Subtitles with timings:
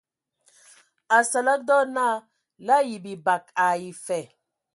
[1.17, 2.15] Asǝlǝg dɔ naa
[2.65, 4.19] la ayi bibag ai fa.